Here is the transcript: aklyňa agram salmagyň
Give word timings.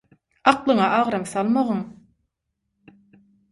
aklyňa 0.51 0.87
agram 0.99 1.25
salmagyň 1.31 1.79